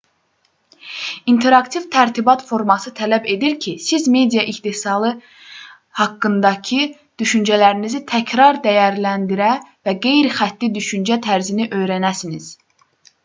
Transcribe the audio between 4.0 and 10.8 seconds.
media istehsalı haqqındakı düşüncələrinizi təkrar dəyərləndirə və qeyri-xətti